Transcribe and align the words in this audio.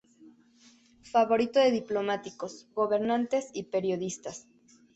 Favorito 1.11 1.59
de 1.59 1.69
diplomáticos, 1.69 2.67
gobernantes 2.73 3.51
y 3.53 3.65
periodistas. 3.65 4.47